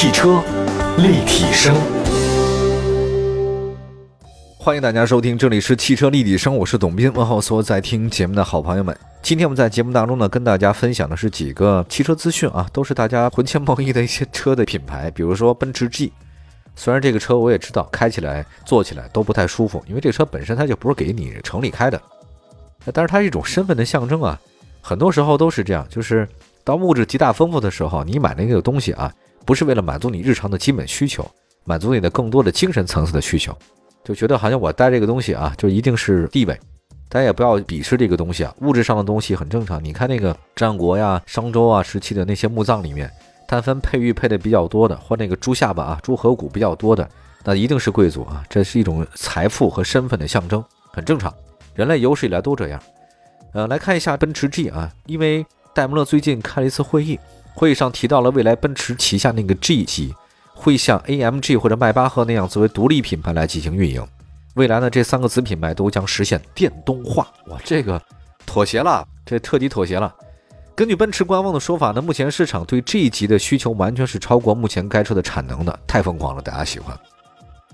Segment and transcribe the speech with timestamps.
[0.00, 0.40] 汽车
[0.98, 1.74] 立体声，
[4.56, 8.96] 欢迎大家收听，这里是汽车立体声，我是董斌，问候所有在听节目的好朋友们。
[9.22, 16.12] 今天我们在节目当中呢，跟大家分享的是几个汽车资讯啊，都是大家魂牵梦萦的一些车的品牌，比如说奔驰 G。
[16.76, 22.00] 虽然这个车我也知道，开起来、坐起来都不太舒服，因为这车本身它就不是给你城里开的，
[22.94, 24.38] 但是它是一种身份的象征啊。
[24.80, 26.28] 很多时候都是这样，就是
[26.62, 29.12] 当物质极大丰富的时候，你买那个东西啊，
[29.48, 31.26] 不是为了满足你日常的基本需求，
[31.64, 33.56] 满足你的更多的精神层次的需求，
[34.04, 36.54] 就觉得好像我带这个东西啊，就一定是地位。
[37.08, 39.82] 大家也不要鄙视这个东西啊，物质上的东西很正常。
[39.82, 43.10] 你看那个战国呀、商周啊时期的那些墓葬里面。
[43.46, 47.08] 但凡配玉配的比较多的，或那个猪下巴啊、猪颌骨比较多的，
[47.42, 48.44] 那一定是贵族啊！
[48.50, 50.62] 这是一种财富和身份的象征，
[50.92, 51.32] 很正常。
[51.74, 52.78] 人类有史以来都这样。
[53.54, 57.18] 呃，来看一下奔驰 G 啊，因为戴姆勒最近开了一次会议，
[57.54, 60.14] 会议上提到了未来奔驰旗下那个 G 级
[60.54, 64.06] 会像 AMG 或者迈巴赫那样作为独立品牌来进行运营。
[64.54, 67.28] 未来呢，这三个子品牌都将实现电动化。
[67.46, 68.00] 哇，这个
[68.44, 70.12] 妥协了，这彻底妥协了。
[70.74, 76.96] 根据奔驰官方的说法呢，目前市场对这一级的需求完全是超过目前该车的产能的，太疯狂了，大家喜欢。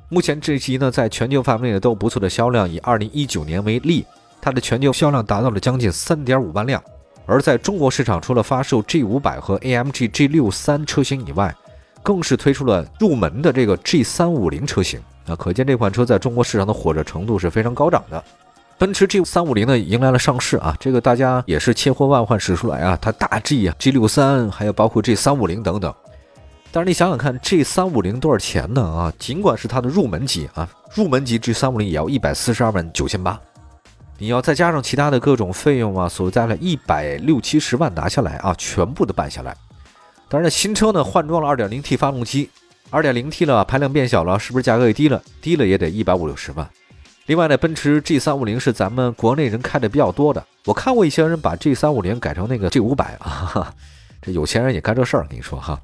[0.08, 4.04] 目前这一级呢，在全球范围内都有不错的销量，以二零一九年为例，
[4.40, 6.82] 它的全球销量达到了将近三点五万辆。
[7.26, 11.54] 而在中国市场，除了发售 G 五百和 AMG G 六三车型以外，
[12.02, 15.00] 更是推出了入门的这个 G 三五零车型。
[15.26, 18.22] 那可见这款车在中国市场的火热程度是非常高涨的。
[18.76, 25.94] 奔驰 G 三五零呢迎来了上市啊，这个大家也是千呼万唤始出来啊，它大 G 啊，G 六三，还有包括 G 三五零等等。
[26.70, 29.12] 但是你想想看，G 三五零多少钱呢啊？
[29.16, 33.40] 尽管是它的入门级啊，入门级 G 三五零也要一百四十二万九千八，
[34.24, 39.54] 你要再加上其他的各种费用啊，所在了一百六七十万拿下来啊，全部的办下来。
[40.30, 42.48] 当然，新车呢换装了二点零 T 发动机，
[42.88, 45.22] 二点零 T 了，排量变小了，是不是价格也低了？
[45.42, 46.66] 低了也得一百五六十万。
[47.26, 50.42] 另外呢，奔驰 G 三五零是咱们国内人开的比较多的。
[50.64, 53.74] 我看过一些人把 G 三五零改成那个 G 五百 啊，
[54.22, 55.26] 这有钱人也干这事儿。
[55.28, 55.78] 跟你说哈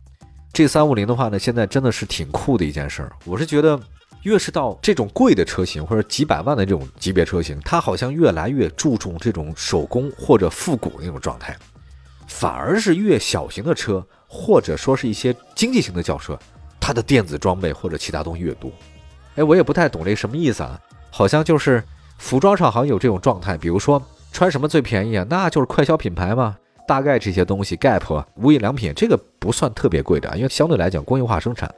[0.54, 3.12] ，G 三五零的话呢，现在真的是挺酷的一件事儿。
[3.26, 3.78] 我是觉得，
[4.22, 11.56] 越是到这种贵的车型或者几百万的这种级别车型，它好像越来越注重这种手工或者复古那种状态，
[12.26, 16.38] 反而是越小型的车或者说是一些经济型的轿车，
[16.78, 18.70] 它的电子装备或者其他东西越多。
[19.36, 20.78] 哎，我也不太懂这什么意思啊。
[21.10, 21.82] 好像就是
[22.18, 24.00] 服装上好像有这种状态，比如说
[24.32, 25.26] 穿什么最便宜啊？
[25.28, 26.56] 那就是快消品牌嘛。
[26.86, 31.72] 大概这些东西，Gap、无印良品这个不算特别贵的，因为相对来讲工业化生产，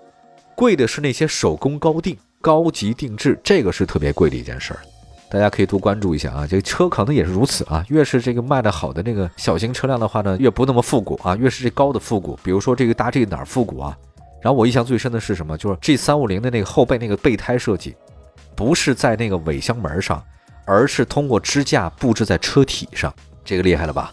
[0.57, 4.81] 贵的是那些手工高定、高级定制，这个是特别贵的一件事儿。
[5.31, 6.47] 大家可以多关注一下啊。
[6.47, 7.83] 这个车可能也是如此啊。
[7.89, 11.35] 越是这个卖的好的那个小型车辆的话呢，越不那么复古啊。
[11.37, 13.97] 越是这高的复古，比如说这个大 G 哪儿复古啊？
[14.43, 15.57] 然后我印象最深的是什么？
[15.57, 17.95] 就是 G 三五零的那个后背那个备胎设计。
[18.55, 20.23] 不是在那个尾箱门上，
[20.67, 24.13] 而是通过支架布置在车体上，这个厉害了吧？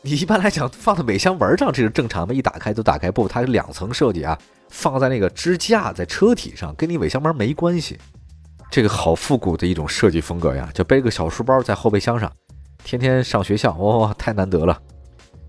[0.00, 3.10] 你一般来讲放在尾箱门上，这是正常的，一打开就打开。
[3.10, 4.38] 不，它是两层设计啊，
[4.74, 7.96] 放在那个支架在车体上，跟你尾箱门没关系。
[8.72, 12.30] 这个好复古的一种设计风格呀，就背个小书包在后备箱上，
[12.82, 14.76] 天天上学校， 哇，太难得了。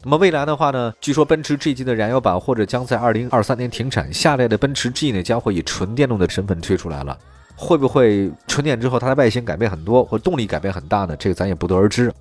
[0.03, 7.17] 那么未来的话呢，据说奔驰 G 级的燃油版或者将在二零二三年停产，下列的奔驰 G 呢将会以纯电动的身份推出来了。
[7.55, 11.15] 会不会纯电之后它的外形改变很多，或动力改变很大呢？
[11.17, 12.13] 这个咱也不得而知。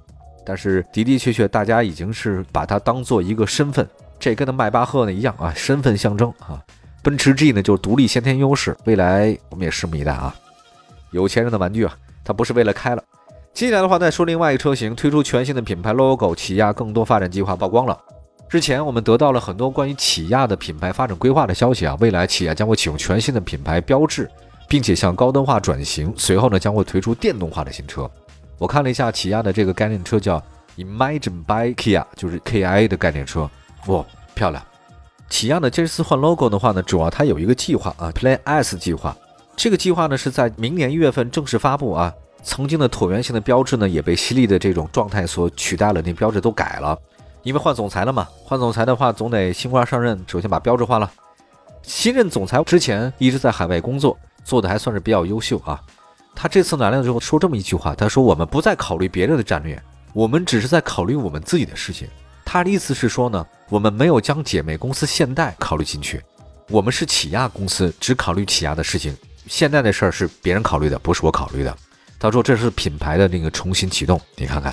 [0.47, 3.87] 但是的的确确，大家已经是把它当做一个身份，
[4.19, 6.59] 这跟那迈巴赫呢一样啊，身份象征啊。
[7.05, 10.35] 奔驰 G 呢就是独立先天优势，未来我们也拭目以待啊。
[11.13, 13.05] 有钱人的玩具啊，它不是为了开了。
[13.53, 17.97] 接下来的话再说另外一个车型，推出全新的品牌 logo，起亚更多发展计划曝光了。
[18.49, 24.29] 之前我们得到了很多关于起亚的品牌发展规划的消息啊，未来起亚将会启用全新的品牌标志。
[24.67, 28.11] 并且向高端化转型，随后呢将会推出电动化的新车。
[28.59, 30.43] 我看了一下起亚的这个概念车，叫
[30.79, 33.49] Imagine by Kia，就是 KIA 的概念车，
[33.89, 34.05] 哇，
[34.35, 34.65] 漂亮！
[35.29, 39.17] 起亚呢这次换 logo 的话呢，主要它有一个计划啊，Plan S 计划。
[39.57, 42.13] 这个计划呢是在明年一月份正式发布啊。
[42.43, 46.99] 曾经的椭圆形的标志呢也被犀利的这种状态所取代了，那标志都改了，
[47.43, 48.29] 因为换总裁了嘛。
[48.45, 51.11] 换总裁的话，总得新官上任，首先把标志换了。
[51.83, 54.17] 新任总裁之前一直在海外工作。
[54.45, 55.81] 做的还算是比较优秀啊！
[56.35, 59.83] 他这次来了之后说这么一句话，他说：“我们不再考虑别人的战略，
[60.13, 62.07] 我们只是在考虑我们自己的事情。”
[62.55, 66.23] 他的意思是说呢，我们没有将姐妹公司现代考虑进去，
[66.69, 69.13] 我们是起亚公司，只考虑起亚的事情，
[69.49, 71.77] 现代的事儿是别人考虑的，不是我考虑的。
[72.17, 74.73] 他说这是品牌的那个重新启动，你看看，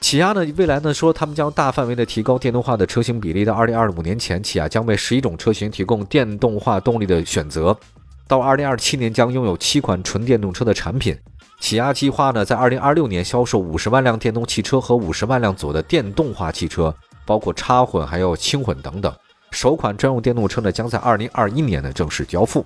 [0.00, 7.78] 起亚呢，未来呢说他们将大范围的提高电动化的车型比例，到二零二五年前，起亚将为十一种车型提供电动化动力的选择。
[8.26, 11.14] 到二零二七年将拥有七款纯电动车的产品。
[11.60, 16.94] 起亚计划呢，在二零二六年销售五十万辆电动汽车和五十万辆左右的电动化汽车，
[17.26, 19.12] 包括插混还有轻混等等。
[19.50, 22.64] 首款专用电动车呢，将在二零二一年呢正式交付。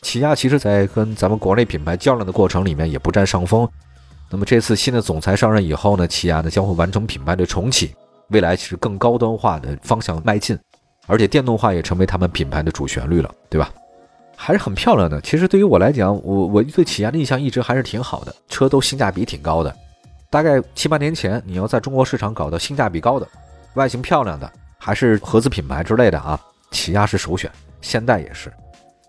[0.00, 3.68] 起亚其实在跟咱们国内品牌较量的过程里面也不占上风。
[4.30, 7.94] 那么这次新的总裁上任以后呢，起亚呢将会完成品牌的重启，
[8.28, 10.58] 未来是更高端化的方向迈进，
[11.06, 13.70] 而且电动化也成为他们品牌的主旋律了，对吧？
[14.40, 15.20] 还是很漂亮的。
[15.20, 19.76] 其实对于我来讲，我我对起亚的印象一直还是挺好的，车都性价比挺高的。
[20.30, 23.26] 大概七八年前，你要在中国市场搞到性价比高的、
[23.74, 26.40] 外形漂亮的，还是合资品牌之类的啊，
[26.70, 27.50] 起亚是首选，
[27.80, 28.52] 现代也是。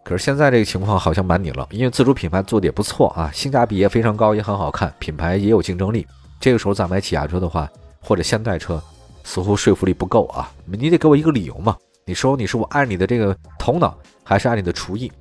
[0.03, 6.07] 可是现在这个情况好像瞒你了，因为自主品牌做的也不错啊，性价比也非常高，也很好看，品牌也有竞争力。
[6.39, 7.69] 这个时候再买起亚车的话，
[8.01, 8.81] 或者现代车，
[9.23, 10.51] 似乎说服力不够啊。
[10.65, 11.77] 你得给我一个理由嘛。
[12.09, 15.11] 你说你是我爱你的这个头脑，还是爱你的厨艺？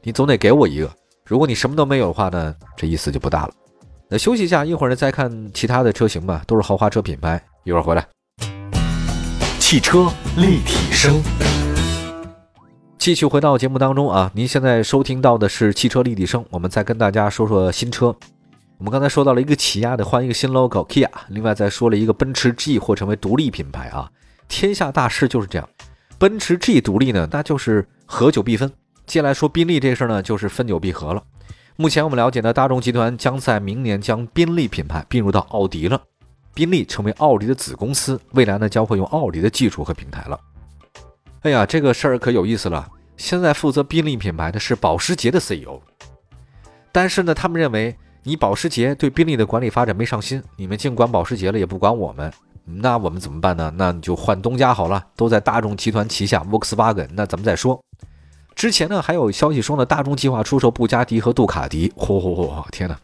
[0.00, 0.88] 你总得给我一个。
[1.24, 3.52] 如果你什么都没有的话呢，这意思就不大了。
[4.08, 7.42] 那休息一下，一会儿呢再看其他的车型吧，都是豪华车品牌。
[7.64, 8.06] 一会儿回来。
[9.58, 10.06] 汽车
[10.36, 11.20] 立体声，
[12.96, 14.30] 继续回到节目当中啊。
[14.32, 18.14] 您现在收听到的是汽车立体声，我们再跟大家说说新车。
[18.78, 24.08] 我们刚才说到了一个起亚的换一个新 logo，Kia，另外再说了一个奔驰 G 或成为独立品牌啊。
[24.46, 25.68] 天下大势就是这样。
[26.18, 28.72] 奔驰 G 独立呢，那就是合久必分。
[29.06, 31.22] 接下来说宾利这事儿呢，就是分久必合了。
[31.76, 36.00] 目前我们了解呢，大众集团将在明年将宾利品牌并入到奥迪了，
[36.54, 40.40] 宾利成为奥迪的子公司，未来呢将会用奥迪的技术和平台了。
[41.42, 42.88] 哎呀，这个事儿可有意思了。
[43.18, 45.78] 现在负责宾利品牌的是保时捷的 CEO，
[46.92, 52.32] 但是呢，他们认为你保时捷对宾利的管理发展没上心，你们尽管保时捷了，也不管我们。
[52.68, 53.72] 那我们怎么办呢？
[53.76, 57.08] 那你就换东家好了，都在大众集团旗下，Volkswagen。
[57.12, 57.80] 那咱们再说。
[58.56, 61.88] 之前呢，还有消息说呢，大众计划出售布加迪和杜卡迪。
[61.96, 62.64] 嚯嚯嚯！
[62.72, 62.98] 天哪！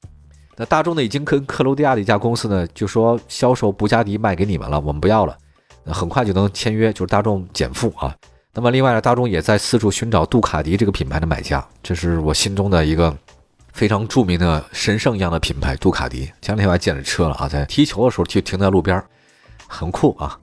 [0.56, 5.36] 那大众呢，已经跟克罗地亚的一家公司呢，就说销售布加迪卖给你们了，我们不要了。
[5.84, 8.14] 那很快就能签约，就是大众减负啊。
[8.54, 11.64] 那么另外呢，大众也在四处寻找杜卡迪这个品牌的买家。
[11.82, 13.16] 这是我心中的一个
[13.72, 16.26] 非常著名的神圣一样的品牌——杜卡迪。
[16.40, 19.06] 前两天我还见着车了啊，在踢球的时候就停在路边儿。
[19.72, 20.38] 很酷啊！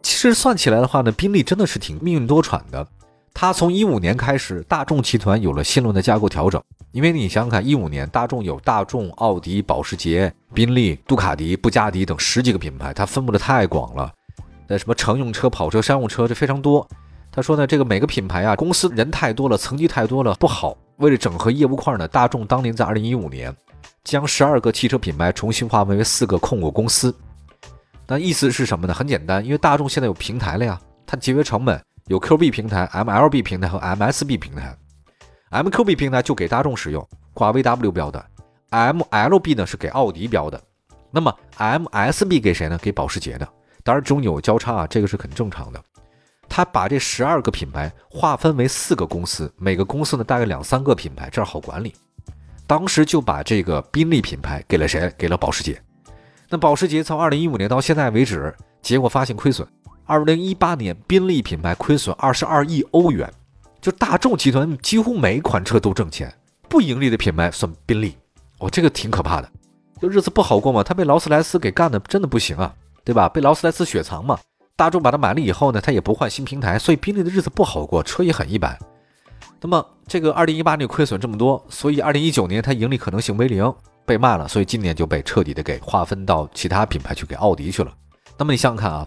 [0.00, 2.86] 其实算起来的话呢，宾利真的是挺命运多舛的。
[3.34, 6.62] 它从一五年开始，大众集团有了新轮的架构调整。
[6.92, 14.12] 因为你想想看，一五年大众有大众、奥迪、保时捷、宾利、杜卡迪、布加迪等十几个品牌，它分布的太广了。
[14.66, 16.86] 那什么乘用车、跑车、商用车，这非常多。
[17.32, 20.76] 他说呢，这个每个品牌啊，公司人太多了，层级太多了，不好。
[20.96, 23.54] 为了整合业务块呢，大众当年在二零一五年
[24.02, 27.14] 将十二个汽车品牌重新划分为四个控股公司。
[28.10, 28.92] 那意思是什么呢？
[28.92, 34.76] 很简单，因为大众现在有平台了呀，它节约成本，有 Q B 平台、M L B 平台和 M S B 平台。
[35.50, 38.26] M Q B 平台就给大众使用，挂 V W 标的
[38.70, 40.60] ；M L B 呢是给奥迪标的。
[41.12, 42.76] 那么 M S B 给谁呢？
[42.82, 43.48] 给保时捷的。
[43.84, 45.80] 当然中有交叉啊，这个是很正常的。
[46.48, 51.94] 他把这十二个品牌划分为四个公司，每个公司呢大概两三个品牌，这样好管理。
[52.66, 55.08] 当时就把这个宾利品牌给了谁？
[55.16, 55.80] 给了保时捷。
[56.52, 58.52] 那保时捷从二零一五年到现在为止，
[58.82, 59.66] 结果发现亏损。
[60.04, 63.32] 二零一八年，宾利品牌亏损二十二亿欧元，
[63.80, 66.34] 就大众集团几乎每款车都挣钱，
[66.68, 68.16] 不盈利的品牌算宾利。
[68.58, 69.48] 哦，这个挺可怕的，
[70.02, 70.82] 就日子不好过嘛。
[70.82, 73.28] 他被劳斯莱斯给干的真的不行啊，对吧？
[73.28, 74.36] 被劳斯莱斯雪藏嘛。
[74.74, 78.76] 大众把它买了以后呢，他也不换新平台，所以宾利的日子不好过，车也很一般。
[79.60, 83.72] 那么这个二零一八年亏损这么多，所以二零一九年它盈利可能性为零。
[84.10, 87.94] 被卖了，所以今年就被彻底的给划分到其他品牌去，给奥迪去了。
[88.36, 89.06] 那么你想想看啊，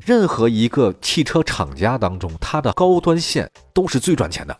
[0.00, 4.58] 任何一个汽车厂家当中，它的高端线都是最赚钱的。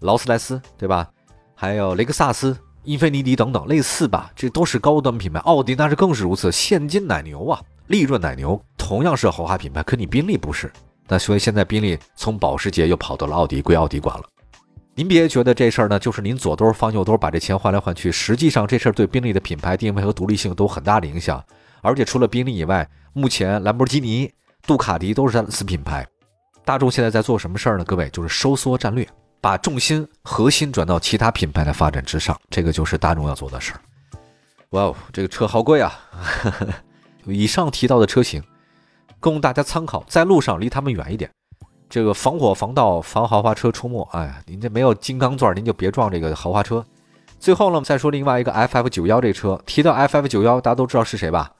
[0.00, 1.08] 劳斯莱斯对吧？
[1.54, 5.38] 还有雷克萨斯、英菲尼迪等等类似吧，这都是高端品牌。
[5.40, 9.84] 奥迪那是更是如此，现金奶牛啊，利润奶牛，同样是豪华品牌。
[9.84, 10.72] 可你宾利不是，
[11.06, 14.24] 那所以现在宾利从保时捷又跑到了奥迪，归奥迪管了。
[14.94, 18.12] 您别觉得这事儿呢，就是您左兜放右兜，把这钱换来换去。
[18.12, 21.42] 实际上，这事儿对宾利的品牌定位和独立性都很大的影响。
[21.80, 24.30] 而且除了宾利以外，目前兰博基尼、
[24.66, 26.06] 杜卡迪都是它的子品牌。
[26.64, 27.84] 大众现在在做什么事儿呢？
[27.84, 29.08] 各位，就是收缩战略，
[29.40, 32.38] 把重心核心转到其他品牌的发展之上。
[32.50, 33.80] 这个就是大众要做的事儿。
[34.70, 35.98] 哇哦，这个车好贵啊！
[37.24, 38.42] 以上提到的车型，
[39.18, 41.30] 供大家参考，在路上离他们远一点。
[41.90, 46.82] 这个防火防盗防豪华车出没，哎呀，您这没有金刚钻，您就别撞这个豪华车。
[47.40, 51.50] 最后呢，再说另外一个 FF 九幺这车，提到 FF 九幺，大家都知道是谁吧？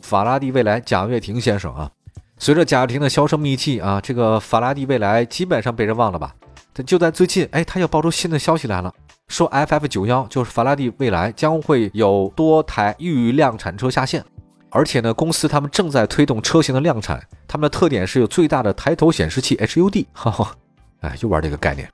[0.00, 1.90] 法拉第未来贾跃亭先生啊。
[2.38, 6.32] 随着贾跃亭的销声匿迹啊，这个法拉第未来基本上被人忘了吧？
[6.72, 8.94] 但就在最近，哎，他又爆出新的消息来了，
[9.26, 14.24] 说 FF 九幺就是法拉第未来将会有多台预量产车下线，
[14.70, 17.20] 而且呢，公司他们正在推动车型的量产，
[17.52, 20.56] 他们的特点是有最大的抬头显示器 HUD，哈哈，
[21.00, 21.86] 哎，又玩这个概念。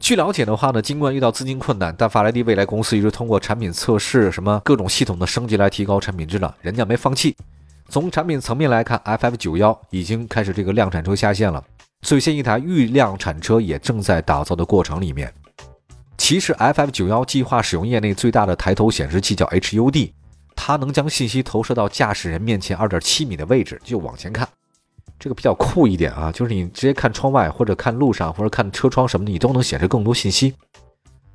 [0.00, 7.36] 据了解的话呢，尽管遇到资金困难，但法拉第未来公司一直通过产品测试、什么各种系统的升级来提高产品质量，人家没放弃。
[7.90, 11.62] 从产品层面来看，FF 九幺已经开始这个量产车下线了，
[12.00, 15.30] 最新一台预量产车也正在打造的过程里面。
[16.16, 20.12] 其实，FF 九幺计划使用业内最大的抬头显示器，叫 HUD，
[20.54, 24.48] 它能将信息投射到驾驶人面前二点七米的位置就往前看，
[25.18, 30.54] 这个比较酷一点啊，就是你直接看窗外或者看路上或者看车窗什么的，你都能显示更多信息。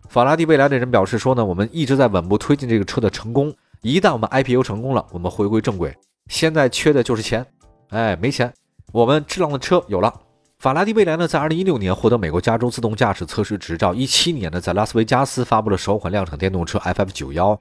[0.07, 5.95] 法拉第未来的人表示说呢，我们一直在稳步推进这个车的成功，一旦我们 IPO 成功了，我们回归正轨。
[6.27, 7.45] 现在缺的就是钱，
[7.89, 8.53] 哎，没钱，
[8.91, 10.13] 我们质量的车有了。
[10.59, 17.59] 法拉第未来呢，在二零一六年获得美国加州自动驾驶测试执照，一七年呢，在拉斯维加斯发布了首款量产电动车 FF 九幺。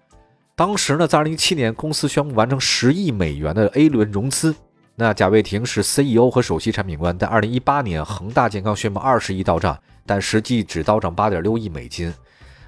[0.54, 4.54] 当时呢，在二零一七年，公司宣布完成十亿美元的 A 轮融资。
[4.96, 7.18] 那贾跃亭是 CEO 和首席产品官。
[7.18, 12.12] 在二零一八年，恒大健康宣布二十亿到账，但实际只到账八点六亿美金。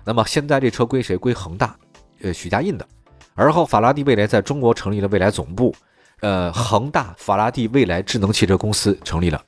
[0.04, 1.16] 那么现在这车归谁？
[1.16, 1.76] 归恒大，
[2.22, 2.86] 呃，许家印的。
[3.34, 5.74] 而后，法拉第未来在中国成立了未来总部。
[6.20, 9.42] 呃，恒大法拉第未来智能汽车公司成立了。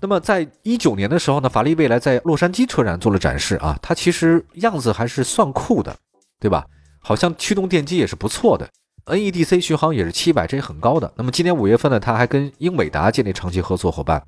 [0.00, 5.96] 那么，在一九年的时候呢，法拉第未来在洛杉矶车展做了展示啊，它其实样子还是算酷的，
[6.38, 6.64] 对吧？
[7.00, 8.68] 好像驱动电机也是不错的
[9.08, 11.10] ，NEDC 续航也是七百，这也很高的。
[11.16, 14.22] 那么今年五月份呢，他还跟英伟达建立长期合作伙伴。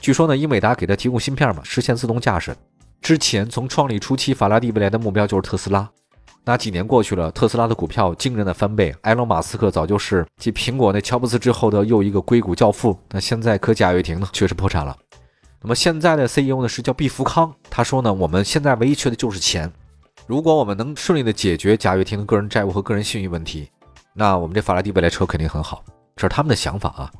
[0.00, 2.56] 据说呢，英伟达给他提供芯片嘛，实现自动驾驶。
[3.02, 5.88] 之前从创立初期，法拉第未来的目标就是特斯拉。
[6.44, 8.94] 那几年过去了，特斯拉的股票惊人的翻倍。
[9.02, 12.98] 埃隆·马斯克早就是继苹果那乔布斯之后的又一个硅谷教父。
[13.10, 14.96] 那现在可贾跃亭呢，确实破产了。
[15.62, 19.70] 那么现在的 CEO 呢是叫毕福康，他说呢，我们现在唯一缺的就是钱。
[20.26, 23.68] 如果我们能顺利的解决贾跃亭的个人债务和个人信誉问题，
[24.20, 25.82] 那我们这法拉第未来车肯定很好。
[26.14, 27.10] 这是他们的想法啊。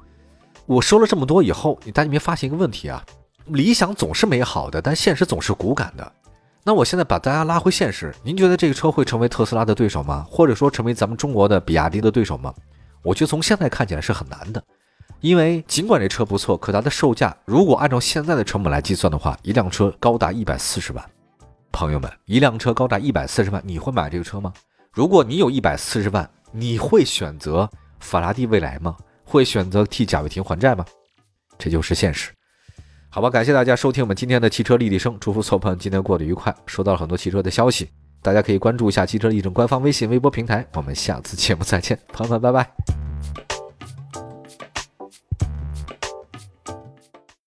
[0.67, 3.03] 我说了这么多以后，你大家没发现一个问题啊？
[3.47, 6.13] 理想总是美好的，但现实总是骨感的。
[6.63, 10.27] 那我现在把大家拉回现实，您觉得这个车会成为特斯拉的对手吗？
[10.31, 12.53] 或者说成为咱们中国的比亚迪的对手吗？
[13.03, 14.63] 我觉得从现在看起来是很难的，
[15.21, 21.03] 因为尽管这车不错，可它的售价如果按照现在的成本来计算的话，一辆车高达一百四十万。
[21.73, 24.53] 朋友们，一辆车高达一百四十万，你会买这个车吗？
[24.93, 27.71] 如果你有一百四十万，你会选择
[28.01, 28.97] 法拉第未来吗？
[29.25, 30.85] 会选择替贾跃亭还债吗？
[31.57, 32.33] 这就是现实。
[33.09, 36.53] 好吧，感谢大家收听我们今天的汽车立体声，祝福所有朋友今天过得愉快。
[36.67, 37.89] 收到了很多汽车的消息，
[38.21, 40.67] 大家可以关注一下汽车立正官方微信、微博平台。
[40.75, 43.50] 我们下次节目再见，朋友们，拜拜。